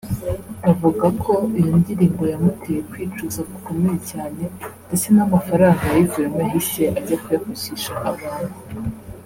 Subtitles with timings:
[0.71, 1.31] avugako
[1.61, 4.41] iyo ndirimbo yamuteye kwicuza gukomeye cyane
[4.87, 8.55] ndetse namafaranga yayivuyemo yahise ajya kuyafashisha abantu